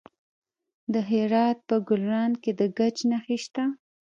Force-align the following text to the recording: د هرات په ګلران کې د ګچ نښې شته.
د 0.93 0.95
هرات 1.09 1.57
په 1.69 1.75
ګلران 1.87 2.31
کې 2.43 2.51
د 2.59 2.61
ګچ 2.77 2.97
نښې 3.09 3.37
شته. 3.43 3.63